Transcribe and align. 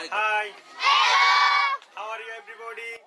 Hi. 0.00 0.52
How 1.96 2.12
are 2.12 2.22
you, 2.22 2.30
everybody? 2.40 3.02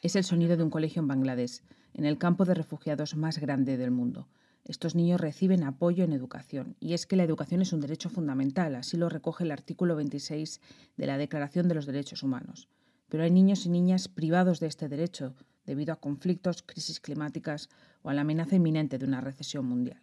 Es 0.00 0.14
el 0.14 0.22
sonido 0.22 0.56
de 0.56 0.62
un 0.62 0.70
colegio 0.70 1.02
en 1.02 1.08
Bangladesh, 1.08 1.62
en 1.94 2.04
el 2.04 2.18
campo 2.18 2.44
de 2.44 2.54
refugiados 2.54 3.16
más 3.16 3.38
grande 3.38 3.76
del 3.76 3.90
mundo. 3.90 4.28
Estos 4.64 4.94
niños 4.94 5.20
reciben 5.20 5.64
apoyo 5.64 6.04
en 6.04 6.12
educación, 6.12 6.76
y 6.78 6.94
es 6.94 7.04
que 7.04 7.16
la 7.16 7.24
educación 7.24 7.62
es 7.62 7.72
un 7.72 7.80
derecho 7.80 8.10
fundamental, 8.10 8.76
así 8.76 8.96
lo 8.96 9.08
recoge 9.08 9.42
el 9.42 9.50
artículo 9.50 9.96
26 9.96 10.60
de 10.96 11.06
la 11.06 11.18
Declaración 11.18 11.66
de 11.66 11.74
los 11.74 11.86
Derechos 11.86 12.22
Humanos. 12.22 12.68
Pero 13.08 13.24
hay 13.24 13.32
niños 13.32 13.66
y 13.66 13.70
niñas 13.70 14.06
privados 14.06 14.60
de 14.60 14.68
este 14.68 14.88
derecho 14.88 15.34
debido 15.66 15.92
a 15.92 16.00
conflictos, 16.00 16.62
crisis 16.62 17.00
climáticas 17.00 17.70
o 18.02 18.10
a 18.10 18.14
la 18.14 18.20
amenaza 18.20 18.54
inminente 18.54 18.98
de 18.98 19.04
una 19.04 19.20
recesión 19.20 19.66
mundial. 19.66 20.00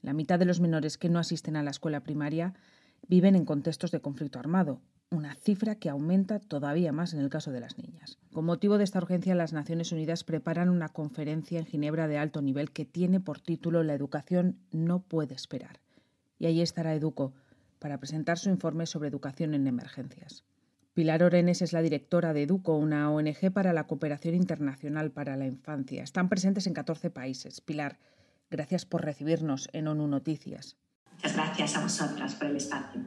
La 0.00 0.12
mitad 0.12 0.38
de 0.38 0.44
los 0.44 0.60
menores 0.60 0.96
que 0.96 1.08
no 1.08 1.18
asisten 1.18 1.56
a 1.56 1.62
la 1.64 1.70
escuela 1.70 2.00
primaria 2.00 2.54
viven 3.08 3.36
en 3.36 3.44
contextos 3.44 3.90
de 3.90 4.00
conflicto 4.00 4.38
armado, 4.38 4.80
una 5.10 5.34
cifra 5.34 5.76
que 5.76 5.88
aumenta 5.88 6.40
todavía 6.40 6.92
más 6.92 7.14
en 7.14 7.20
el 7.20 7.30
caso 7.30 7.52
de 7.52 7.60
las 7.60 7.78
niñas. 7.78 8.18
Con 8.32 8.44
motivo 8.44 8.78
de 8.78 8.84
esta 8.84 8.98
urgencia, 8.98 9.34
las 9.34 9.52
Naciones 9.52 9.92
Unidas 9.92 10.24
preparan 10.24 10.68
una 10.68 10.88
conferencia 10.88 11.58
en 11.58 11.66
Ginebra 11.66 12.08
de 12.08 12.18
alto 12.18 12.42
nivel 12.42 12.72
que 12.72 12.84
tiene 12.84 13.20
por 13.20 13.40
título 13.40 13.82
La 13.82 13.94
educación 13.94 14.58
no 14.72 15.02
puede 15.02 15.34
esperar. 15.34 15.80
Y 16.38 16.46
allí 16.46 16.62
estará 16.62 16.94
Educo 16.94 17.32
para 17.78 17.98
presentar 17.98 18.38
su 18.38 18.50
informe 18.50 18.86
sobre 18.86 19.08
educación 19.08 19.54
en 19.54 19.66
emergencias. 19.66 20.44
Pilar 20.94 21.22
Orenes 21.22 21.60
es 21.60 21.72
la 21.72 21.82
directora 21.82 22.32
de 22.32 22.42
Educo, 22.42 22.76
una 22.76 23.10
ONG 23.10 23.52
para 23.52 23.72
la 23.72 23.86
cooperación 23.86 24.34
internacional 24.34 25.10
para 25.10 25.36
la 25.36 25.46
infancia. 25.46 26.02
Están 26.02 26.28
presentes 26.28 26.66
en 26.66 26.74
14 26.74 27.10
países. 27.10 27.60
Pilar, 27.60 27.98
gracias 28.50 28.86
por 28.86 29.04
recibirnos 29.04 29.68
en 29.72 29.88
ONU 29.88 30.06
Noticias. 30.06 30.76
Muchas 31.24 31.36
gracias 31.38 31.76
a 31.76 31.80
vosotras 31.80 32.34
por 32.34 32.48
el 32.48 32.56
espacio. 32.56 33.00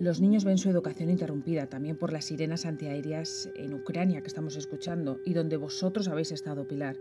Los 0.00 0.20
niños 0.20 0.42
ven 0.42 0.58
su 0.58 0.68
educación 0.70 1.08
interrumpida 1.08 1.68
también 1.68 1.96
por 1.96 2.12
las 2.12 2.24
sirenas 2.24 2.66
antiaéreas 2.66 3.48
en 3.54 3.74
Ucrania 3.74 4.22
que 4.22 4.26
estamos 4.26 4.56
escuchando 4.56 5.20
y 5.24 5.34
donde 5.34 5.56
vosotros 5.56 6.08
habéis 6.08 6.32
estado, 6.32 6.66
Pilar. 6.66 6.96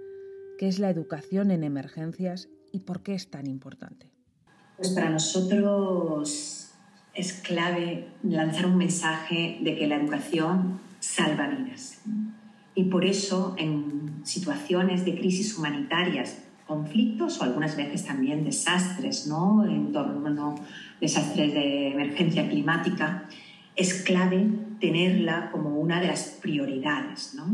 ¿Qué 0.60 0.68
es 0.68 0.78
la 0.78 0.92
educación 0.92 1.50
en 1.50 1.64
emergencias 1.64 2.50
y 2.72 2.82
por 2.82 3.02
qué 3.02 3.16
es 3.16 3.32
tan 3.32 3.48
importante? 3.48 4.12
Pues 4.78 4.90
para 4.90 5.10
nosotros 5.10 6.70
es 7.16 7.34
clave 7.34 8.10
lanzar 8.22 8.68
un 8.68 8.78
mensaje 8.78 9.58
de 9.60 9.76
que 9.76 9.88
la 9.88 9.96
educación 9.96 10.80
salva 11.00 11.48
vidas. 11.48 12.00
Y 12.76 12.84
por 12.86 13.06
eso 13.06 13.56
en 13.58 14.22
situaciones 14.24 15.04
de 15.04 15.18
crisis 15.18 15.58
humanitarias 15.58 16.43
conflictos 16.68 17.40
o 17.40 17.44
algunas 17.44 17.76
veces 17.76 18.06
también 18.06 18.44
desastres, 18.44 19.28
¿no? 19.28 19.66
En 19.66 19.92
torno 19.92 20.52
a 20.52 20.56
desastres 21.00 21.54
de 21.54 21.92
emergencia 21.92 22.48
climática, 22.50 23.26
es 23.76 24.04
clave 24.04 24.48
tenerla 24.80 25.50
como 25.52 25.80
una 25.80 26.00
de 26.00 26.08
las 26.08 26.24
prioridades, 26.42 27.34
¿no? 27.36 27.46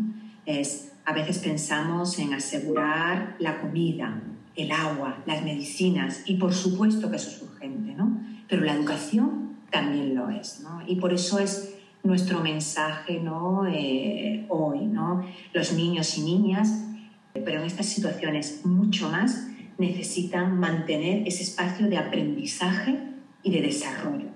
Es, 0.46 0.94
a 1.06 1.14
veces 1.14 1.40
pensamos 1.40 2.20
en 2.20 2.34
asegurar 2.34 3.36
la 3.40 3.60
comida, 3.62 4.22
el 4.56 4.72
agua, 4.72 5.23
las 5.26 5.44
medicinas 5.44 6.23
y 6.26 6.36
por 6.36 6.54
supuesto 6.54 7.10
que 7.10 7.16
eso 7.16 7.30
es 7.30 7.42
urgente, 7.42 7.94
¿no? 7.94 8.20
Pero 8.48 8.64
la 8.64 8.73
educación 8.73 9.58
también 9.72 10.16
lo 10.16 10.30
es, 10.30 10.62
¿no? 10.62 10.82
Y 10.88 10.96
por 10.96 11.14
eso 11.14 11.40
es 11.40 11.76
nuestro 12.04 12.42
mensaje, 12.42 13.20
¿no? 13.20 13.66
Eh, 13.68 14.46
hoy, 14.50 14.86
¿no? 14.86 15.23
Los 15.54 15.73
niños 15.73 16.18
y 16.18 16.22
niñas 16.22 16.89
pero 17.34 17.60
en 17.60 17.66
estas 17.66 17.88
situaciones 17.88 18.66
mucho 18.66 19.10
más 19.10 19.48
necesitan 19.78 20.60
mantener 20.60 21.28
ese 21.28 21.44
espacio 21.44 21.88
de 21.88 21.98
aprendizaje 21.98 23.00
y 23.44 23.52
de 23.52 23.62
desarrollo. 23.62 24.28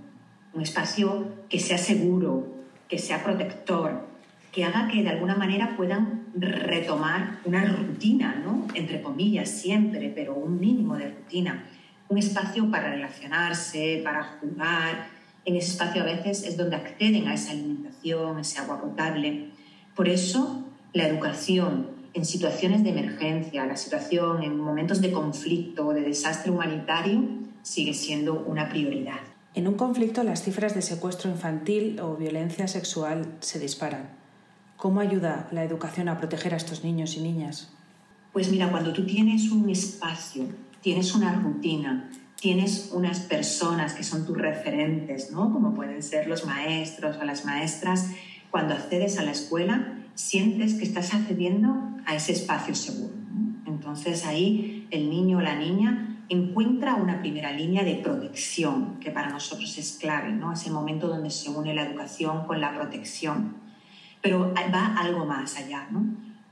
Un 0.54 0.62
espacio 0.62 1.46
que 1.50 1.60
sea 1.60 1.78
seguro, 1.78 2.48
que 2.88 2.98
sea 2.98 3.24
protector, 3.24 4.08
que 4.52 4.64
haga 4.64 4.88
que 4.88 5.02
de 5.02 5.10
alguna 5.10 5.36
manera 5.36 5.76
puedan 5.76 6.28
retomar 6.36 7.40
una 7.46 7.66
rutina, 7.66 8.42
¿no? 8.44 8.68
entre 8.76 9.02
comillas 9.02 9.50
siempre, 9.50 10.12
pero 10.16 10.36
un 10.36 10.60
mínimo 10.60 10.96
de 10.96 11.10
rutina. 11.10 11.66
Un 12.08 12.20
espacio 12.20 12.70
para 12.70 12.92
relacionarse, 12.92 14.02
para 14.04 14.24
jugar. 14.40 15.08
En 15.46 15.56
ese 15.56 15.72
espacio 15.72 16.04
a 16.04 16.06
veces 16.06 16.44
es 16.44 16.56
donde 16.56 16.76
acceden 16.76 17.28
a 17.28 17.34
esa 17.34 17.52
alimentación, 17.52 18.40
ese 18.40 18.60
agua 18.60 18.80
potable. 18.80 19.50
Por 19.96 20.08
eso 20.08 20.64
la 20.94 21.08
educación 21.08 22.03
en 22.14 22.26
situaciones 22.26 22.84
de 22.84 22.92
emergencia, 22.92 23.66
la 23.66 23.76
situación 23.76 24.44
en 24.44 24.60
momentos 24.60 25.02
de 25.02 25.12
conflicto 25.12 25.88
o 25.88 25.94
de 25.94 26.02
desastre 26.02 26.52
humanitario 26.52 27.24
sigue 27.64 27.94
siendo 27.94 28.44
una 28.46 28.70
prioridad. 28.70 29.20
En 29.56 29.68
un 29.68 29.76
conflicto 29.76 30.24
las 30.24 30.44
cifras 30.44 30.76
de 30.76 30.82
secuestro 30.82 31.30
infantil 31.30 32.00
o 32.00 32.16
violencia 32.16 32.68
sexual 32.68 33.36
se 33.40 33.60
disparan. 33.60 34.10
¿Cómo 34.78 35.00
ayuda 35.00 35.48
la 35.52 35.64
educación 35.64 36.10
a 36.10 36.18
proteger 36.18 36.54
a 36.54 36.58
estos 36.58 36.84
niños 36.84 37.16
y 37.16 37.22
niñas? 37.22 37.72
Pues 38.32 38.50
mira, 38.50 38.70
cuando 38.70 38.94
tú 38.94 39.06
tienes 39.06 39.52
un 39.52 39.70
espacio, 39.70 40.46
tienes 40.82 41.14
una 41.16 41.34
rutina, 41.34 42.10
tienes 42.40 42.90
unas 42.92 43.22
personas 43.22 43.94
que 43.94 44.04
son 44.04 44.26
tus 44.26 44.38
referentes, 44.38 45.32
¿no? 45.32 45.52
Como 45.54 45.74
pueden 45.74 46.04
ser 46.04 46.28
los 46.28 46.46
maestros 46.46 47.18
o 47.18 47.24
las 47.24 47.46
maestras, 47.46 48.10
cuando 48.52 48.74
accedes 48.74 49.18
a 49.18 49.24
la 49.24 49.32
escuela, 49.32 50.03
sientes 50.16 50.76
que 50.76 50.86
estás 50.86 51.14
accediendo 51.14 51.76
a 52.06 52.16
ese 52.16 52.34
espacio 52.34 52.76
seguro. 52.76 53.14
Entonces 53.66 54.26
ahí 54.26 54.88
el 54.92 55.10
niño 55.10 55.40
o 55.40 55.42
la 55.42 55.56
niña 55.56 56.14
encuentra 56.30 56.96
una 56.96 57.20
primera 57.20 57.52
línea 57.52 57.84
de 57.84 57.96
protección, 57.96 59.00
que 59.00 59.12
para 59.12 59.30
nosotros 59.30 59.78
es 59.78 59.98
clave, 60.00 60.32
¿no? 60.32 60.54
ese 60.54 60.72
momento 60.72 61.08
donde 61.08 61.30
se 61.30 61.50
une 61.50 61.74
la 61.74 61.84
educación 61.84 62.46
con 62.48 62.62
la 62.62 62.74
protección. 62.74 63.56
Pero 64.22 64.54
va 64.74 64.96
algo 64.98 65.26
más 65.26 65.58
allá. 65.58 65.88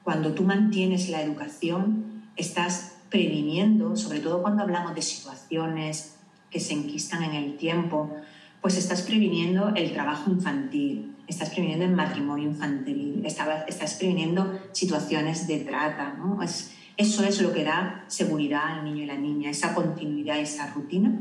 Cuando 0.03 0.33
tú 0.33 0.43
mantienes 0.43 1.09
la 1.09 1.21
educación, 1.21 2.23
estás 2.35 2.97
previniendo, 3.09 3.95
sobre 3.95 4.19
todo 4.19 4.41
cuando 4.41 4.63
hablamos 4.63 4.95
de 4.95 5.01
situaciones 5.01 6.15
que 6.49 6.59
se 6.59 6.73
enquistan 6.73 7.23
en 7.23 7.33
el 7.33 7.57
tiempo, 7.57 8.13
pues 8.61 8.77
estás 8.77 9.01
previniendo 9.01 9.73
el 9.75 9.91
trabajo 9.93 10.29
infantil, 10.29 11.15
estás 11.31 11.49
previniendo 11.49 11.85
el 11.85 11.91
matrimonio 11.91 12.49
infantil, 12.49 13.23
estás 13.25 13.93
previniendo 13.95 14.59
situaciones 14.73 15.47
de 15.47 15.59
trata. 15.59 16.13
¿no? 16.13 16.43
Es, 16.43 16.73
eso 16.97 17.23
es 17.23 17.41
lo 17.41 17.53
que 17.53 17.63
da 17.63 18.03
seguridad 18.07 18.79
al 18.79 18.83
niño 18.83 19.03
y 19.03 19.05
la 19.05 19.17
niña, 19.17 19.49
esa 19.49 19.73
continuidad, 19.73 20.39
esa 20.39 20.71
rutina. 20.73 21.11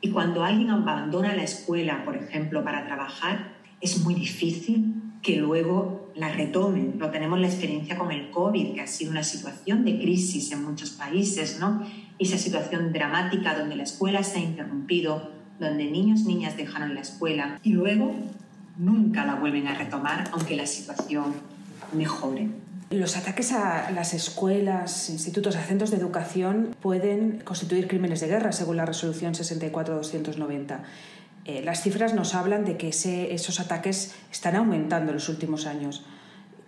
Y 0.00 0.10
cuando 0.10 0.42
alguien 0.42 0.70
abandona 0.70 1.34
la 1.34 1.44
escuela, 1.44 2.04
por 2.04 2.16
ejemplo, 2.16 2.64
para 2.64 2.84
trabajar, 2.84 3.52
es 3.80 4.02
muy 4.02 4.14
difícil 4.14 4.94
que 5.22 5.36
luego 5.36 6.10
la 6.16 6.32
retomen. 6.32 6.96
Lo 6.98 7.10
tenemos 7.10 7.38
la 7.38 7.46
experiencia 7.46 7.96
con 7.96 8.10
el 8.10 8.30
COVID, 8.30 8.74
que 8.74 8.80
ha 8.80 8.88
sido 8.88 9.12
una 9.12 9.22
situación 9.22 9.84
de 9.84 9.98
crisis 10.00 10.50
en 10.50 10.64
muchos 10.64 10.90
países, 10.90 11.58
¿no? 11.60 11.86
Esa 12.18 12.36
situación 12.36 12.92
dramática 12.92 13.56
donde 13.56 13.76
la 13.76 13.84
escuela 13.84 14.24
se 14.24 14.38
ha 14.38 14.42
interrumpido, 14.42 15.30
donde 15.60 15.88
niños, 15.88 16.22
niñas 16.22 16.56
dejaron 16.56 16.94
la 16.94 17.02
escuela 17.02 17.60
y 17.62 17.72
luego 17.72 18.12
nunca 18.76 19.24
la 19.24 19.36
vuelven 19.36 19.66
a 19.68 19.74
retomar, 19.74 20.28
aunque 20.32 20.56
la 20.56 20.66
situación 20.66 21.34
mejore. 21.92 22.48
Los 22.90 23.16
ataques 23.16 23.52
a 23.52 23.90
las 23.90 24.12
escuelas, 24.12 25.08
institutos, 25.08 25.56
a 25.56 25.62
centros 25.62 25.90
de 25.90 25.96
educación 25.96 26.76
pueden 26.80 27.40
constituir 27.40 27.88
crímenes 27.88 28.20
de 28.20 28.28
guerra, 28.28 28.52
según 28.52 28.76
la 28.76 28.84
resolución 28.84 29.32
64-290. 29.32 30.80
Eh, 31.44 31.62
las 31.64 31.82
cifras 31.82 32.14
nos 32.14 32.34
hablan 32.34 32.64
de 32.64 32.76
que 32.76 32.88
esos 32.88 33.60
ataques 33.60 34.14
están 34.30 34.56
aumentando 34.56 35.10
en 35.10 35.16
los 35.16 35.28
últimos 35.28 35.66
años. 35.66 36.04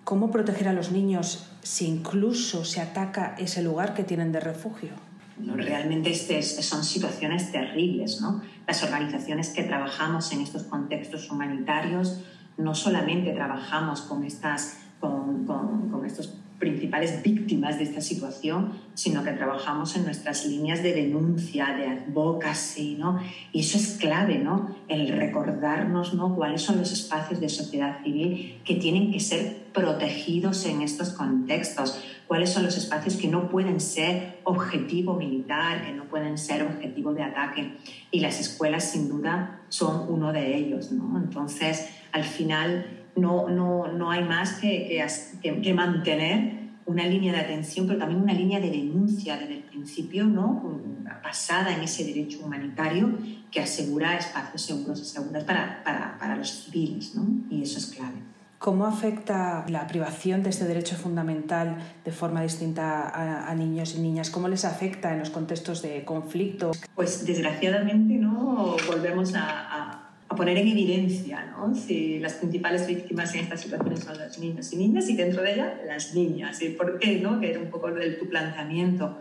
¿Cómo 0.05 0.31
proteger 0.31 0.69
a 0.69 0.73
los 0.73 0.93
niños 0.93 1.47
si 1.63 1.87
incluso 1.87 2.65
se 2.65 2.81
ataca 2.81 3.37
ese 3.39 3.63
lugar 3.63 3.95
que 3.95 4.03
tienen 4.03 4.33
de 4.33 4.41
refugio? 4.41 4.91
Realmente 5.39 6.11
este 6.11 6.43
son 6.43 6.85
situaciones 6.85 7.51
terribles. 7.51 8.21
¿no? 8.21 8.43
Las 8.67 8.83
organizaciones 8.83 9.51
que 9.51 9.65
trabajamos 9.65 10.33
en 10.33 10.41
estos 10.41 10.65
contextos 10.65 11.31
humanitarios 11.31 12.21
no 12.57 12.75
solamente 12.75 13.33
trabajamos 13.33 14.03
con, 14.03 14.25
estas, 14.25 14.79
con, 15.01 15.45
con, 15.45 15.91
con 15.91 16.07
estos 16.07 16.35
principales 16.59 17.23
víctimas 17.23 17.79
de 17.79 17.85
esta 17.85 18.01
situación, 18.01 18.73
sino 18.95 19.23
que 19.25 19.33
trabajamos 19.33 19.97
en 19.97 20.05
nuestras 20.05 20.47
líneas 20.47 20.83
de 20.83 20.93
denuncia, 20.93 21.75
de 21.77 21.89
advocacy, 21.89 22.97
¿no? 22.99 23.21
Y 23.53 23.61
eso 23.61 23.77
es 23.77 23.99
clave, 24.01 24.39
¿no? 24.39 24.75
El 24.89 25.09
recordarnos, 25.09 26.15
¿no? 26.15 26.35
Cuáles 26.35 26.63
son 26.63 26.79
los 26.79 26.93
espacios 26.93 27.41
de 27.41 27.49
sociedad 27.49 28.03
civil 28.03 28.61
que 28.65 28.77
tienen 28.77 29.13
que 29.13 29.21
ser 29.21 29.65
protegidos 29.75 30.65
en 30.67 30.83
estos 30.83 31.11
contextos, 31.11 32.01
cuáles 32.27 32.51
son 32.51 32.65
los 32.65 32.77
espacios 32.77 33.17
que 33.17 33.29
no 33.29 33.49
pueden 33.49 33.81
ser 33.81 34.41
objetivo 34.45 35.15
militar, 35.15 35.85
que 35.85 35.93
no 35.93 36.05
pueden 36.05 36.39
ser 36.39 36.63
objetivo 36.63 37.13
de 37.13 37.23
ataque. 37.23 37.77
Y 38.11 38.21
las 38.21 38.41
escuelas, 38.41 38.91
sin 38.91 39.09
duda, 39.09 39.61
son 39.69 40.07
uno 40.09 40.33
de 40.33 40.57
ellos, 40.57 40.93
¿no? 40.93 41.19
Entonces, 41.19 41.89
al 42.13 42.25
final, 42.25 42.87
no, 43.17 43.49
no, 43.49 43.89
no 43.89 44.11
hay 44.11 44.25
más 44.25 44.55
que, 44.55 45.07
que, 45.43 45.61
que, 45.61 45.75
mantener 45.75 46.65
una 46.87 47.07
línea 47.07 47.33
de 47.33 47.41
atención, 47.41 47.87
pero 47.87 47.99
también 47.99 48.21
una 48.21 48.35
línea 48.35 48.61
de 48.61 48.71
denuncia 48.71 49.37
desde 49.37 49.55
el 49.55 49.63
principio, 49.63 50.25
¿no? 50.25 50.81
basada 51.23 51.75
en 51.75 51.83
ese 51.83 52.05
derecho 52.05 52.45
humanitario 52.45 53.19
que 53.51 53.61
asegura 53.61 54.17
espacios 54.17 54.63
seguros 54.63 55.01
y 55.01 55.05
seguros 55.05 55.45
para, 55.45 55.83
para, 55.83 56.19
para 56.19 56.37
los 56.37 56.51
civiles, 56.51 57.15
¿no? 57.15 57.27
y 57.51 57.63
eso 57.63 57.79
es 57.79 57.87
clave. 57.87 58.19
¿Cómo 58.65 58.87
afecta 58.87 59.67
la 59.69 59.87
privación 59.87 60.43
de 60.43 60.49
este 60.49 60.65
derecho 60.65 60.97
fundamental 60.97 61.77
de 62.03 62.13
forma 62.13 62.41
distinta 62.41 63.07
a, 63.07 63.51
a, 63.51 63.55
niños 63.55 63.95
y 63.95 64.01
niñas? 64.01 64.31
¿Cómo 64.31 64.49
les 64.49 64.65
afecta 64.65 65.13
en 65.13 65.19
los 65.19 65.29
contextos 65.29 65.83
de 65.83 66.03
conflicto? 66.07 66.73
Pues 66.95 67.27
desgraciadamente 67.27 68.15
no 68.15 68.75
volvemos 68.87 69.35
a, 69.35 69.43
a, 69.43 70.11
a 70.27 70.35
poner 70.35 70.57
en 70.57 70.69
evidencia 70.69 71.45
¿no? 71.45 71.75
si 71.75 72.19
las 72.21 72.33
principales 72.33 72.87
víctimas 72.87 73.35
en 73.35 73.41
estas 73.41 73.61
situaciones 73.61 74.01
son 74.01 74.17
los 74.17 74.39
niños 74.39 74.73
y 74.73 74.77
niñas 74.77 75.11
y 75.11 75.17
dentro 75.17 75.43
de 75.43 75.53
ellas 75.53 75.73
las 75.87 76.15
niñas. 76.15 76.63
¿Y 76.63 76.71
por 76.71 76.99
qué? 76.99 77.21
No? 77.21 77.41
Que 77.41 77.51
era 77.51 77.61
un 77.61 77.69
poco 77.69 77.91
de 77.91 78.13
tu 78.13 78.31
planteamiento. 78.31 79.19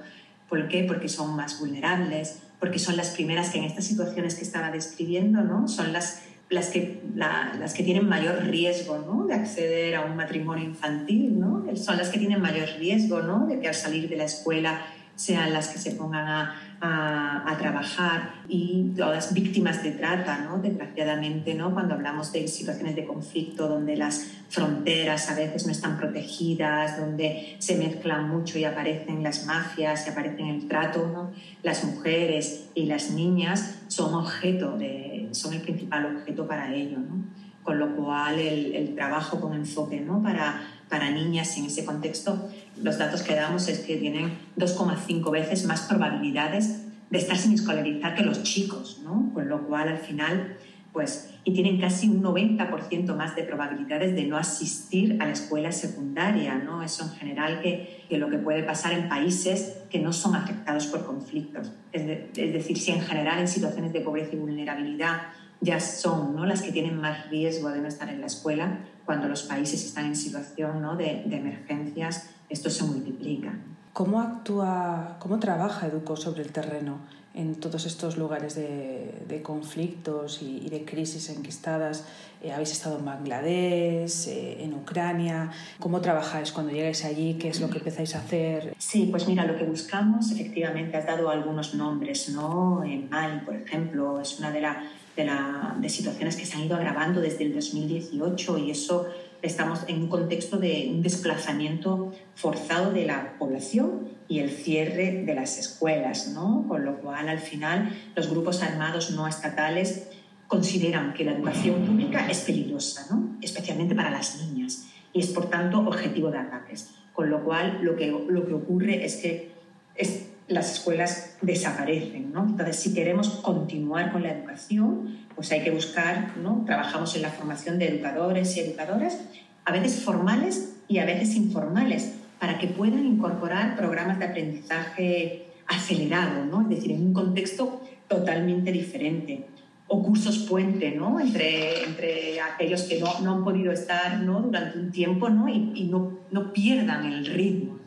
¿Por 0.48 0.70
qué? 0.70 0.86
Porque 0.86 1.10
son 1.10 1.36
más 1.36 1.60
vulnerables, 1.60 2.44
porque 2.62 2.80
son 2.80 2.96
las 2.96 3.10
primeras 3.10 3.50
que 3.50 3.58
en 3.58 3.66
estas 3.66 3.84
situaciones 3.84 4.36
que 4.36 4.44
estaba 4.46 4.72
describiendo, 4.72 5.42
¿no? 5.42 5.68
Son 5.68 5.92
las, 5.92 6.22
las, 6.54 6.70
que, 6.70 7.02
la, 7.16 7.54
las 7.60 7.74
que 7.74 7.84
tienen 7.84 8.08
mayor 8.08 8.44
riesgo, 8.46 8.98
¿no? 9.00 9.26
De 9.26 9.34
acceder 9.34 9.96
a 9.96 10.06
un 10.06 10.16
matrimonio 10.16 10.64
infantil, 10.64 11.40
¿no? 11.40 11.66
Son 11.76 11.98
las 11.98 12.10
que 12.10 12.20
tienen 12.20 12.42
mayor 12.42 12.70
riesgo, 12.80 13.22
¿no? 13.22 13.48
De 13.48 13.60
que 13.60 13.68
al 13.68 13.76
salir 13.76 14.08
de 14.10 14.18
la 14.18 14.26
escuela 14.26 14.82
sean 15.16 15.54
las 15.54 15.68
que 15.70 15.78
se 15.78 15.92
pongan 15.92 16.28
a, 16.28 16.56
a, 16.86 17.56
trabajar 17.58 18.42
y 18.50 18.92
todas 18.98 19.34
víctimas 19.34 19.84
de 19.84 19.92
trata, 19.92 20.40
¿no? 20.40 20.58
desgraciadamente, 20.58 21.54
¿no? 21.54 21.72
cuando 21.74 21.94
hablamos 21.94 22.34
de 22.34 22.48
situaciones 22.48 22.96
de 22.96 23.06
conflicto 23.06 23.70
donde 23.70 23.96
las 23.96 24.32
fronteras 24.50 25.30
a 25.30 25.36
veces 25.36 25.66
no 25.66 25.72
están 25.72 25.98
protegidas, 25.98 27.00
donde 27.00 27.56
se 27.60 27.78
mezclan 27.78 28.28
mucho 28.28 28.58
y 28.58 28.66
aparecen 28.66 29.24
las 29.24 29.46
mafias 29.46 30.06
y 30.06 30.10
aparecen 30.10 30.48
el 30.48 30.68
trato, 30.68 31.08
¿no? 31.08 31.32
las 31.62 31.86
mujeres 31.86 32.70
y 32.76 32.86
las 32.88 33.12
niñas 33.12 33.80
son 33.88 34.14
objeto 34.16 34.78
de, 34.78 35.30
son 35.32 35.54
el 35.54 35.62
principal 35.62 36.18
objeto 36.18 36.46
para 36.48 36.74
ello. 36.74 36.98
¿no? 36.98 37.24
Con 37.64 37.80
lo 37.80 37.96
cual 37.96 38.40
el, 38.40 38.76
el 38.76 38.94
trabajo 38.94 39.40
con 39.40 39.54
enfoque 39.54 40.02
¿no? 40.02 40.22
para, 40.22 40.62
para 40.90 41.10
niñas 41.12 41.58
en 41.58 41.66
ese 41.66 41.86
contexto 41.86 42.50
los 42.82 42.98
datos 42.98 43.22
que 43.22 43.36
damos 43.36 43.68
es 43.68 43.80
que 43.80 43.98
tienen 43.98 44.38
2,5 44.58 45.32
veces 45.32 45.66
más 45.66 45.82
probabilidades 45.82 46.82
de 47.10 47.18
estar 47.18 47.38
sin 47.38 47.54
escolarizar 47.54 48.16
que 48.16 48.24
los 48.24 48.44
chicos, 48.44 49.02
¿no? 49.04 49.32
Con 49.34 49.48
lo 49.48 49.68
cual, 49.68 49.88
al 49.88 50.00
final, 50.00 50.58
pues, 50.92 51.30
y 51.44 51.54
tienen 51.54 51.80
casi 51.80 52.10
un 52.10 52.24
90% 52.24 53.16
más 53.16 53.36
de 53.36 53.44
probabilidades 53.44 54.16
de 54.16 54.24
no 54.26 54.38
asistir 54.38 55.22
a 55.22 55.26
la 55.26 55.34
escuela 55.34 55.72
secundaria, 55.72 56.56
¿no? 56.56 56.82
Eso 56.82 57.04
en 57.04 57.12
general 57.12 57.62
que, 57.62 58.06
que 58.10 58.18
lo 58.18 58.30
que 58.30 58.38
puede 58.38 58.64
pasar 58.64 58.94
en 58.94 59.10
países 59.10 59.84
que 59.90 60.00
no 60.00 60.14
son 60.14 60.36
afectados 60.36 60.88
por 60.88 61.06
conflictos. 61.06 61.72
Es, 61.92 62.02
es 62.36 62.54
decir, 62.54 62.78
si 62.78 62.92
en 62.92 63.02
general 63.02 63.40
en 63.40 63.48
situaciones 63.48 63.94
de 63.94 64.02
pobreza 64.02 64.34
y 64.34 64.38
vulnerabilidad 64.38 65.22
ya 65.62 65.80
son 65.80 66.36
¿no? 66.36 66.46
las 66.46 66.62
que 66.62 66.72
tienen 66.72 67.00
más 67.00 67.30
riesgo 67.30 67.70
de 67.70 67.80
no 67.80 67.88
estar 67.88 68.10
en 68.10 68.20
la 68.20 68.28
escuela, 68.28 68.80
cuando 69.06 69.28
los 69.28 69.44
países 69.44 69.84
están 69.84 70.06
en 70.06 70.16
situación 70.16 70.82
¿no? 70.82 70.96
de, 70.96 71.24
de 71.26 71.38
emergencias, 71.38 72.30
esto 72.50 72.70
se 72.70 72.84
multiplica. 72.84 73.54
¿Cómo 73.94 74.22
actúa, 74.22 75.18
cómo 75.20 75.40
trabaja 75.40 75.88
Educo 75.88 76.16
sobre 76.16 76.42
el 76.42 76.52
terreno 76.52 77.00
en 77.36 77.56
todos 77.56 77.86
estos 77.86 78.18
lugares 78.18 78.56
de, 78.56 79.12
de 79.28 79.42
conflictos 79.42 80.42
y, 80.42 80.62
y, 80.66 80.70
de 80.70 80.86
crisis 80.86 81.30
enquistadas? 81.30 82.06
Eh, 82.44 82.52
¿Habéis 82.52 82.72
estado 82.72 83.00
en 83.00 83.06
Bangladesh, 83.06 84.28
eh, 84.28 84.64
en 84.64 84.74
Ucrania? 84.74 85.52
¿Cómo 85.80 86.02
trabajáis 86.02 86.52
cuando 86.52 86.72
llegáis 86.72 87.04
allí? 87.06 87.36
¿Qué 87.36 87.50
es 87.50 87.60
lo 87.60 87.70
que 87.70 87.80
empezáis 87.80 88.16
a 88.16 88.20
hacer? 88.20 88.76
Sí, 88.78 89.08
pues 89.10 89.28
mira, 89.28 89.46
lo 89.46 89.58
que 89.58 89.64
buscamos, 89.64 90.32
efectivamente, 90.32 90.96
has 90.98 91.06
dado 91.06 91.30
algunos 91.30 91.74
nombres, 91.74 92.30
¿no? 92.30 92.84
En 92.84 93.10
Mali, 93.10 93.40
por 93.40 93.56
ejemplo, 93.56 94.22
es 94.22 94.38
una 94.40 94.52
de, 94.52 94.62
la, 94.62 94.84
de, 95.16 95.26
la, 95.26 95.76
de 95.80 95.90
situaciones 95.90 96.36
que 96.36 96.46
se 96.46 96.58
han 96.58 96.64
ido 96.64 96.76
agravando 96.76 97.20
desde 97.20 97.46
el 97.46 97.54
2018 97.54 98.58
y 98.60 98.72
eso 98.72 99.08
estamos 99.44 99.82
en 99.88 100.02
un 100.02 100.08
contexto 100.08 100.58
de 100.58 100.90
un 100.90 101.04
desplazamiento 101.04 102.14
forzado 102.34 102.92
de 102.92 103.06
la 103.06 103.38
población 103.38 104.08
y 104.30 104.40
el 104.40 104.50
cierre 104.50 105.24
de 105.26 105.36
las 105.36 105.60
escuelas, 105.60 106.30
¿no? 106.30 106.66
con 106.68 106.86
lo 106.86 107.00
cual 107.02 107.28
al 107.28 107.40
final 107.40 107.94
los 108.16 108.30
grupos 108.30 108.64
armados 108.64 109.12
no 109.12 109.28
estatales 109.28 110.08
consideran 110.48 111.14
que 111.14 111.26
la 111.26 111.34
educación 111.34 111.86
pública 111.86 112.30
es 112.30 112.40
peligrosa, 112.40 113.06
¿no? 113.14 113.38
especialmente 113.42 113.94
para 113.94 114.10
las 114.10 114.42
niñas, 114.42 114.88
y 115.12 115.20
es 115.20 115.28
por 115.28 115.50
tanto 115.50 115.80
objetivo 115.80 116.32
de 116.32 116.38
ataques. 116.40 116.96
Con 117.12 117.30
lo 117.30 117.44
cual 117.44 117.80
lo 117.84 117.96
que, 117.96 118.08
lo 118.08 118.48
que 118.48 118.54
ocurre 118.54 119.06
es 119.06 119.18
que 119.18 119.52
es, 119.96 120.30
las 120.48 120.72
escuelas 120.74 121.38
desaparecen. 121.42 122.32
¿no? 122.32 122.44
Entonces, 122.44 122.78
si 122.78 122.94
queremos 122.94 123.30
continuar 123.30 124.12
con 124.12 124.24
la 124.24 124.32
educación, 124.32 125.20
pues 125.36 125.52
hay 125.52 125.64
que 125.64 125.72
buscar, 125.72 126.38
¿no? 126.38 126.64
trabajamos 126.66 127.16
en 127.16 127.22
la 127.22 127.30
formación 127.30 127.80
de 127.80 127.90
educadores 127.90 128.56
y 128.58 128.62
educadoras, 128.62 129.20
a 129.66 129.72
veces 129.72 130.04
formales 130.04 130.76
y 130.88 131.00
a 131.00 131.06
veces 131.06 131.36
informales, 131.36 132.16
para 132.40 132.58
que 132.58 132.68
puedan 132.68 133.06
incorporar 133.06 133.78
programas 133.78 134.20
de 134.20 134.26
aprendizaje 134.26 135.46
acelerado, 135.68 136.46
¿no? 136.46 136.62
es 136.62 136.70
decir, 136.70 136.92
en 136.92 137.08
un 137.08 137.14
contexto 137.14 137.82
totalmente 138.08 138.72
diferente. 138.72 139.48
O 139.88 140.02
cursos 140.02 140.40
puente 140.50 140.92
¿no? 140.92 141.20
entre, 141.20 141.84
entre 141.84 142.42
aquellos 142.42 142.84
que 142.84 143.00
no, 143.00 143.20
no 143.22 143.36
han 143.36 143.44
podido 143.44 143.72
estar 143.72 144.20
¿no? 144.22 144.42
durante 144.42 144.80
un 144.80 144.92
tiempo 144.92 145.30
¿no? 145.30 145.48
y, 145.48 145.72
y 145.76 145.84
no, 145.86 146.20
no 146.32 146.52
pierdan 146.52 147.06
el 147.06 147.26
ritmo. 147.26 147.80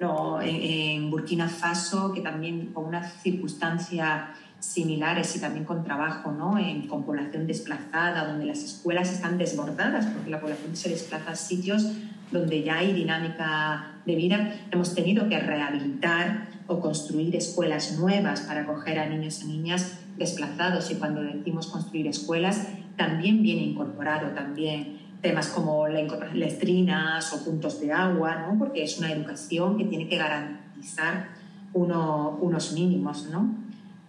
No, 0.00 0.40
en, 0.42 1.10
Burkina 1.10 1.48
Faso, 1.48 2.12
que 2.12 2.20
también 2.20 2.72
con 2.72 2.86
una 2.86 3.02
circunstancia 3.08 4.34
similares 4.58 5.36
y 5.36 5.40
también 5.40 5.64
con 5.64 5.84
trabajo 5.84 6.32
¿no? 6.32 6.58
en, 6.58 6.88
con 6.88 7.04
población 7.04 7.46
desplazada, 7.46 8.26
donde 8.26 8.46
las 8.46 8.62
escuelas 8.62 9.12
están 9.12 9.38
desbordadas 9.38 10.06
porque 10.06 10.30
la 10.30 10.40
población 10.40 10.74
se 10.74 10.88
desplaza 10.88 11.32
a 11.32 11.36
sitios 11.36 11.86
donde 12.32 12.62
ya 12.62 12.78
hay 12.78 12.92
dinámica 12.92 13.92
de 14.06 14.16
vida, 14.16 14.54
hemos 14.70 14.94
tenido 14.94 15.28
que 15.28 15.38
rehabilitar 15.38 16.48
o 16.66 16.80
construir 16.80 17.36
escuelas 17.36 17.98
nuevas 17.98 18.40
para 18.40 18.62
acoger 18.62 18.98
a 18.98 19.08
niños 19.08 19.42
y 19.42 19.46
niñas 19.46 19.98
desplazados 20.16 20.90
y 20.90 20.96
cuando 20.96 21.22
decimos 21.22 21.66
construir 21.68 22.06
escuelas 22.06 22.68
también 22.96 23.42
viene 23.42 23.62
incorporado 23.62 24.28
también 24.28 25.03
temas 25.24 25.48
como 25.48 25.88
letrinas 25.88 27.32
o 27.32 27.42
puntos 27.42 27.80
de 27.80 27.90
agua, 27.90 28.44
¿no? 28.46 28.58
porque 28.58 28.84
es 28.84 28.98
una 28.98 29.10
educación 29.10 29.78
que 29.78 29.86
tiene 29.86 30.06
que 30.06 30.18
garantizar 30.18 31.28
uno, 31.72 32.38
unos 32.42 32.72
mínimos. 32.72 33.30
¿no? 33.30 33.63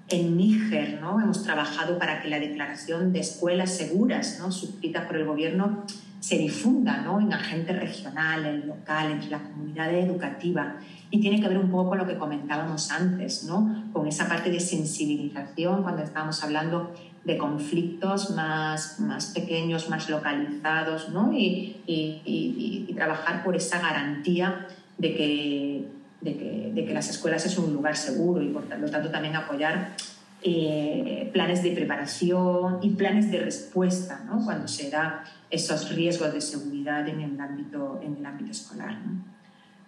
En 0.07 0.37
Níger 0.37 0.99
¿no? 1.01 1.19
hemos 1.19 1.43
trabajado 1.43 1.97
para 1.97 2.21
que 2.21 2.29
la 2.29 2.39
declaración 2.39 3.11
de 3.11 3.19
escuelas 3.21 3.75
seguras, 3.75 4.37
¿no? 4.39 4.51
suscrita 4.51 5.07
por 5.07 5.17
el 5.17 5.25
gobierno, 5.25 5.83
se 6.19 6.37
difunda 6.37 7.01
¿no? 7.01 7.19
en 7.19 7.33
agente 7.33 7.73
regional, 7.73 8.45
en 8.45 8.67
local, 8.67 9.11
entre 9.11 9.31
la 9.31 9.39
comunidad 9.39 9.91
educativa. 9.93 10.75
Y 11.09 11.21
tiene 11.21 11.41
que 11.41 11.47
ver 11.47 11.57
un 11.57 11.71
poco 11.71 11.89
con 11.89 11.97
lo 11.97 12.07
que 12.07 12.17
comentábamos 12.17 12.91
antes, 12.91 13.45
¿no? 13.45 13.85
con 13.93 14.07
esa 14.07 14.27
parte 14.27 14.51
de 14.51 14.59
sensibilización 14.59 15.81
cuando 15.81 16.03
estábamos 16.03 16.43
hablando 16.43 16.93
de 17.23 17.37
conflictos 17.39 18.29
más, 18.31 18.99
más 18.99 19.27
pequeños, 19.33 19.89
más 19.89 20.07
localizados, 20.09 21.09
¿no? 21.09 21.31
y, 21.33 22.91
trabajar 22.95 23.43
por 23.43 23.57
esa 23.57 23.81
garantía 23.81 24.67
de 24.97 25.15
que 25.15 25.94
de 26.25 26.37
que, 26.37 26.71
de 26.73 26.85
que, 26.85 26.93
las 26.93 27.09
escuelas 27.09 27.45
es 27.45 27.57
un 27.57 27.71
lugar 27.71 27.95
seguro 27.95 28.41
y 28.41 28.47
por 28.47 28.65
lo 28.77 28.89
tanto 28.89 29.09
también 29.09 29.35
apoyar 29.35 29.95
eh, 30.41 31.29
planes 31.31 31.63
de 31.63 31.71
preparación 31.71 32.79
y 32.81 32.89
planes 32.91 33.31
de 33.31 33.39
respuesta 33.39 34.23
¿no? 34.25 34.43
cuando 34.43 34.67
se 34.67 34.89
da 34.89 35.23
esos 35.49 35.95
riesgos 35.95 36.33
de 36.33 36.41
seguridad 36.41 37.07
en 37.07 37.21
el 37.21 37.39
ámbito, 37.39 38.01
en 38.03 38.17
el 38.17 38.25
ámbito 38.25 38.51
escolar. 38.51 38.97
¿no? 39.05 39.23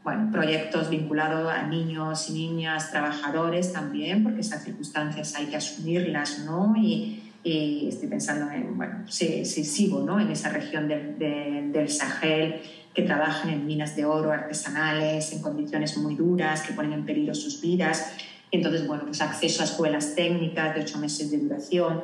Bueno, 0.04 0.32
proyectos 0.32 0.90
vinculados 0.90 1.52
a 1.52 1.64
niños 1.64 2.30
y 2.30 2.34
niñas 2.34 2.92
trabajadores 2.92 3.74
también, 3.74 4.24
porque 4.24 4.40
esas 4.40 4.64
circunstancias 4.64 5.36
hay 5.36 5.48
que 5.48 5.58
asumirlas, 5.58 6.46
¿no? 6.46 6.74
Y, 6.78 7.27
y 7.44 7.88
estoy 7.88 8.10
pensando 8.10 8.52
en, 8.52 8.78
bueno, 8.78 9.06
sí, 9.08 9.46
sí 9.46 9.64
sigo, 9.64 10.04
¿no? 10.04 10.20
En 10.20 10.30
esa 10.30 10.50
región 10.50 10.88
del, 10.88 11.18
del, 11.18 11.72
del 11.72 11.90
Sahel, 11.90 12.62
que 12.94 13.04
trabajan 13.04 13.52
en 13.52 13.66
minas 13.66 13.96
de 13.96 14.06
oro 14.06 14.32
artesanales, 14.32 15.32
en 15.32 15.42
condiciones 15.42 15.98
muy 15.98 16.16
duras, 16.16 16.62
que 16.62 16.74
ponen 16.74 16.94
en 16.94 17.06
peligro 17.06 17.36
sus 17.36 17.62
vidas. 17.62 18.14
Entonces, 18.52 18.88
bueno, 18.88 19.04
pues 19.06 19.22
acceso 19.22 19.62
a 19.62 19.66
escuelas 19.66 20.16
técnicas 20.16 20.74
de 20.76 20.82
ocho 20.82 20.98
meses 20.98 21.30
de 21.30 21.38
duración. 21.38 22.02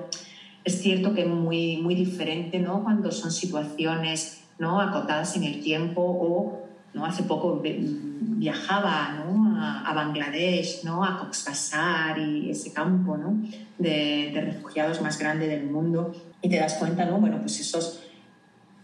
Es 0.63 0.81
cierto 0.81 1.13
que 1.13 1.21
es 1.21 1.27
muy, 1.27 1.77
muy 1.77 1.95
diferente, 1.95 2.59
¿no? 2.59 2.83
Cuando 2.83 3.11
son 3.11 3.31
situaciones, 3.31 4.43
¿no? 4.59 4.79
Acotadas 4.79 5.35
en 5.35 5.43
el 5.43 5.61
tiempo 5.61 6.01
o, 6.01 6.63
¿no? 6.93 7.05
Hace 7.05 7.23
poco 7.23 7.61
viajaba, 7.61 9.23
¿no? 9.25 9.57
A, 9.57 9.89
a 9.89 9.93
Bangladesh, 9.93 10.83
¿no? 10.83 11.03
A 11.03 11.17
Cox's 11.19 11.45
Bazar 11.45 12.17
y 12.19 12.49
ese 12.49 12.71
campo, 12.71 13.17
¿no? 13.17 13.41
De, 13.77 14.31
refugiados 14.33 15.01
más 15.01 15.17
grande 15.17 15.47
del 15.47 15.65
mundo 15.65 16.13
y 16.41 16.49
te 16.49 16.57
das 16.57 16.75
cuenta, 16.75 17.05
¿no? 17.05 17.19
Bueno, 17.19 17.39
pues 17.39 17.59
esos 17.59 18.03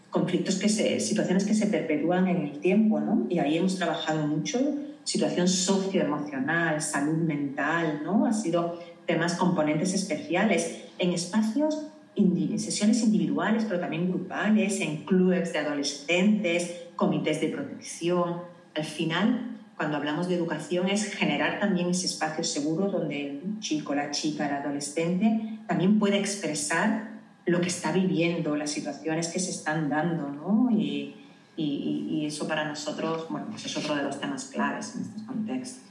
conflictos 0.10 0.56
que 0.56 0.70
se, 0.70 1.00
situaciones 1.00 1.46
que 1.46 1.54
se 1.54 1.68
perpetúan 1.68 2.28
en 2.28 2.48
el 2.48 2.60
tiempo, 2.60 3.00
¿no? 3.00 3.28
Y 3.30 3.40
ahí 3.40 3.58
hemos 3.58 3.76
trabajado 3.76 4.26
mucho, 4.26 4.60
situación 5.04 5.48
socioemocional, 5.48 6.82
salud 6.82 7.18
mental, 7.18 8.02
¿no? 8.04 8.26
Ha 8.26 8.34
sido 8.34 8.80
temas 9.06 9.36
componentes 9.36 9.94
especiales 9.94 10.86
en 11.00 11.12
espacios 11.12 11.89
en 12.16 12.60
sesiones 12.60 13.02
individuales, 13.04 13.66
pero 13.68 13.80
también 13.80 14.10
grupales, 14.10 14.80
en 14.82 15.06
clubes 15.06 15.54
de 15.54 15.60
adolescentes, 15.60 16.88
comités 16.96 17.40
de 17.42 17.50
protección. 17.50 18.42
Al 18.76 18.84
final, 18.84 19.58
cuando 19.78 19.98
hablamos 19.98 20.28
de 20.28 20.36
educación, 20.36 20.90
es 20.90 21.14
generar 21.14 21.60
también 21.60 21.90
ese 21.90 22.08
espacio 22.08 22.44
seguro 22.44 22.90
donde 22.90 23.30
el 23.30 23.60
chico, 23.60 23.96
la 23.96 24.12
chica, 24.12 24.48
el 24.48 24.56
adolescente 24.56 25.60
también 25.68 26.00
puede 26.00 26.18
expresar 26.18 27.10
lo 27.46 27.62
que 27.62 27.68
está 27.68 27.92
viviendo, 27.92 28.56
las 28.56 28.72
situaciones 28.72 29.30
que 29.30 29.40
se 29.40 29.52
están 29.52 29.90
dando, 29.90 30.30
¿no? 30.30 30.70
Y, 30.72 31.16
y, 31.56 32.08
y 32.12 32.26
eso 32.26 32.48
para 32.48 32.68
nosotros, 32.68 33.28
bueno, 33.30 33.48
pues 33.50 33.66
es 33.66 33.78
otro 33.78 33.96
de 33.96 34.04
los 34.04 34.20
temas 34.20 34.46
claves 34.46 34.96
en 34.96 35.02
estos 35.02 35.24
contextos 35.24 35.90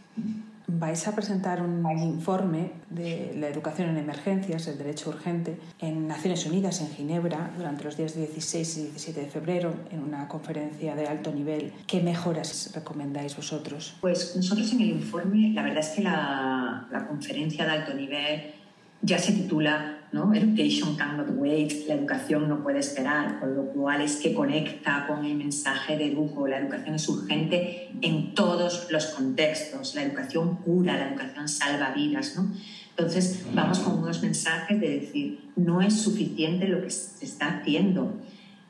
vais 0.69 1.09
a 1.09 1.15
presentar 1.15 1.63
un 1.63 1.85
informe 1.99 2.73
de 2.91 3.35
la 3.37 3.49
educación 3.49 3.89
en 3.89 3.97
emergencias, 3.97 4.69
el 4.69 4.77
derecho 4.77 5.09
urgente, 5.09 5.59
en 5.81 6.07
Naciones 6.07 6.45
Unidas, 6.47 6.81
en 6.81 6.91
Ginebra, 6.91 7.51
durante 7.57 7.85
los 7.85 7.97
días 7.97 8.15
16 8.15 8.77
y 8.77 8.83
17 8.83 9.21
de 9.21 9.27
febrero, 9.29 9.75
en 9.91 10.03
una 10.03 10.29
conferencia 10.29 10.95
de 10.95 11.07
alto 11.07 11.33
nivel. 11.33 11.73
¿Qué 11.87 12.03
mejoras 12.03 12.71
recomendáis 12.75 13.35
vosotros? 13.35 13.97
Pues 14.01 14.37
nosotros 14.37 14.71
en 14.73 14.81
el 14.83 14.91
informe, 14.91 15.53
la 15.55 15.63
verdad 15.63 15.81
es 15.81 15.89
que 15.89 16.03
la, 16.03 16.87
la 16.93 17.07
conferencia 17.09 17.65
de 17.65 17.71
alto 17.71 17.95
nivel 17.95 18.53
ya 19.01 19.19
se 19.19 19.33
titula 19.33 19.98
¿no? 20.13 20.33
Education 20.33 20.97
cannot 20.97 21.29
wait, 21.37 21.87
la 21.87 21.95
educación 21.95 22.49
no 22.49 22.63
puede 22.63 22.79
esperar, 22.79 23.39
con 23.41 23.55
lo 23.55 23.65
cual 23.67 24.01
es 24.01 24.17
que 24.17 24.33
conecta 24.33 25.07
con 25.07 25.25
el 25.25 25.35
mensaje 25.35 25.97
de 25.97 26.13
Educo. 26.13 26.47
La 26.47 26.59
educación 26.59 26.95
es 26.95 27.09
urgente 27.09 27.91
en 28.01 28.35
todos 28.35 28.89
los 28.91 29.07
contextos. 29.07 29.95
La 29.95 30.03
educación 30.03 30.57
cura, 30.57 30.97
la 30.97 31.11
educación 31.11 31.49
salva 31.49 31.93
vidas. 31.93 32.37
¿no? 32.37 32.51
Entonces, 32.91 33.45
vamos 33.55 33.81
con 33.81 33.99
unos 34.03 34.23
mensajes 34.23 34.81
de 34.81 35.01
decir, 35.01 35.51
no 35.57 35.83
es 35.83 36.01
suficiente 36.01 36.67
lo 36.67 36.83
que 36.83 36.91
se 36.91 37.25
está 37.25 37.59
haciendo. 37.59 38.15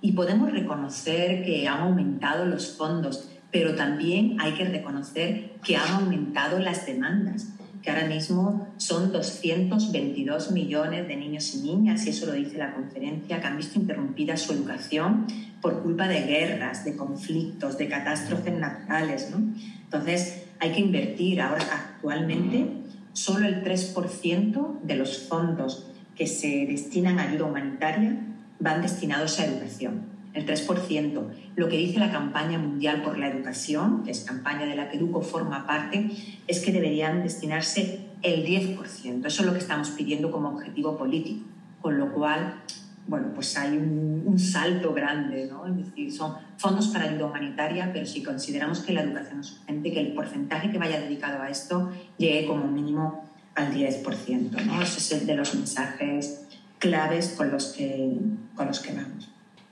Y 0.01 0.13
podemos 0.13 0.53
reconocer 0.53 1.45
que 1.45 1.67
han 1.67 1.81
aumentado 1.81 2.47
los 2.47 2.77
fondos, 2.77 3.31
pero 3.51 3.75
también 3.75 4.37
hay 4.41 4.53
que 4.53 4.65
reconocer 4.65 5.53
que 5.65 5.77
han 5.77 6.03
aumentado 6.03 6.59
las 6.59 6.87
demandas 6.87 7.58
que 7.83 7.91
ahora 7.91 8.07
mismo 8.07 8.69
son 8.77 9.13
222 9.13 10.51
millones 10.53 11.07
de 11.07 11.17
niños 11.17 11.55
y 11.55 11.63
niñas, 11.63 12.07
y 12.07 12.11
eso 12.11 12.27
lo 12.27 12.33
dice 12.33 12.59
la 12.59 12.75
conferencia, 12.75 13.41
que 13.41 13.47
han 13.47 13.57
visto 13.57 13.79
interrumpida 13.79 14.37
su 14.37 14.53
educación 14.53 15.27
por 15.61 15.83
culpa 15.83 16.09
de 16.09 16.23
guerras, 16.23 16.85
de 16.85 16.97
conflictos, 16.97 17.79
de 17.79 17.89
catástrofes 17.89 18.59
naturales. 18.59 19.31
¿no? 19.31 19.55
Entonces, 19.85 20.45
hay 20.59 20.73
que 20.73 20.81
invertir. 20.81 21.41
Ahora, 21.41 21.65
actualmente, 21.95 22.67
solo 23.13 23.47
el 23.47 23.63
3% 23.63 24.81
de 24.83 24.97
los 24.97 25.19
fondos 25.19 25.91
que 26.17 26.27
se 26.27 26.67
destinan 26.67 27.19
a 27.19 27.31
ayuda 27.31 27.45
humanitaria 27.45 28.17
van 28.59 28.83
destinados 28.83 29.39
a 29.39 29.47
educación 29.47 30.18
el 30.35 30.47
3%. 30.47 31.23
Lo 31.57 31.69
que 31.69 31.77
dice 31.77 31.99
la 31.99 32.11
campaña 32.11 32.59
mundial 32.59 33.03
por 33.03 33.19
la 33.19 33.29
educación, 33.29 34.03
que 34.05 34.11
es 34.11 34.21
campaña 34.21 34.67
de 34.67 34.77
la 34.77 34.91
que 34.91 34.97
Educo 34.97 35.23
forma 35.23 35.67
parte, 35.67 36.11
es 36.47 36.61
que 36.61 36.73
deberían 36.73 37.23
destinarse 37.23 38.01
el 38.23 38.45
10%. 38.45 39.27
Eso 39.27 39.43
es 39.43 39.47
lo 39.47 39.53
que 39.53 39.59
estamos 39.59 39.91
pidiendo 39.91 40.31
como 40.31 40.51
objetivo 40.51 40.97
político. 40.97 41.45
Con 41.81 41.99
lo 41.99 42.13
cual, 42.13 42.63
bueno, 43.07 43.29
pues 43.35 43.57
hay 43.57 43.77
un, 43.77 44.39
salto 44.39 44.93
grande, 44.93 45.49
¿no? 45.51 45.67
Es 45.67 45.77
decir, 45.77 46.13
son 46.13 46.35
fondos 46.57 46.89
para 46.89 47.07
ayuda 47.07 47.27
humanitaria, 47.27 47.91
pero 47.93 48.07
si 48.07 48.23
consideramos 48.23 48.81
que 48.81 48.93
la 48.93 49.03
educación 49.03 49.41
es 49.41 49.59
urgente, 49.61 49.93
que 49.93 50.01
el 50.01 50.13
porcentaje 50.13 50.71
que 50.71 50.79
vaya 50.79 51.01
dedicado 51.01 51.43
a 51.43 51.51
esto 51.51 51.91
llegue 52.19 52.47
como 52.47 52.67
mínimo 52.69 53.25
al 53.55 53.73
10%, 53.73 54.65
¿no? 54.65 54.83
Ese 54.83 54.99
es 54.99 55.13
el 55.13 55.27
de 55.27 55.37
los 55.37 55.55
mensajes 55.55 56.47
claves 56.79 57.35
con 57.37 57.51
los 57.51 57.67
que, 57.73 58.17
con 58.55 58.69
los 58.69 58.81
que 58.81 58.93
vamos. 58.93 59.29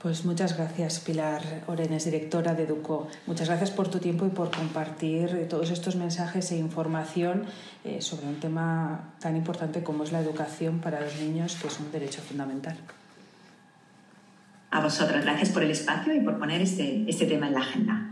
Pues 0.07 0.23
muchas 0.23 0.55
gracias, 0.55 1.01
Pilar 1.01 1.41
Orenes, 1.67 2.05
directora 2.05 2.53
de 2.53 2.63
Educo. 2.63 3.09
Muchas 3.25 3.49
gracias 3.49 3.71
por 3.71 3.89
tu 3.89 3.99
tiempo 3.99 4.25
y 4.25 4.29
por 4.29 4.49
compartir 4.51 5.49
todos 5.49 5.69
estos 5.69 5.97
mensajes 5.97 6.49
e 6.53 6.57
información 6.57 7.43
eh, 7.83 7.99
sobre 7.99 8.27
un 8.27 8.39
tema 8.39 9.15
tan 9.19 9.35
importante 9.35 9.83
como 9.83 10.05
es 10.05 10.13
la 10.13 10.21
educación 10.21 10.79
para 10.79 11.01
los 11.01 11.19
niños, 11.19 11.57
que 11.61 11.67
es 11.67 11.77
un 11.81 11.91
derecho 11.91 12.21
fundamental. 12.21 12.77
A 14.71 14.79
vosotros, 14.79 15.25
gracias 15.25 15.49
por 15.49 15.63
el 15.63 15.71
espacio 15.71 16.15
y 16.15 16.21
por 16.21 16.39
poner 16.39 16.61
este, 16.61 17.03
este 17.09 17.25
tema 17.25 17.47
en 17.47 17.55
la 17.55 17.59
agenda. 17.59 18.06